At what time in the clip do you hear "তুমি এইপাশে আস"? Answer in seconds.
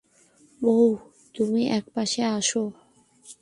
1.35-2.49